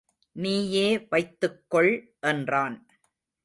[0.35, 2.13] நீயே வைத்துக் கொள்
[2.21, 2.77] என்றான்.